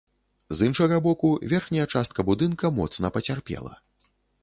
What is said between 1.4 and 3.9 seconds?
верхняя частка будынка моцна пацярпела.